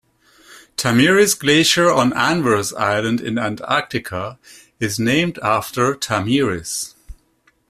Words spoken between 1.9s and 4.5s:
on Anvers Island in Antarctica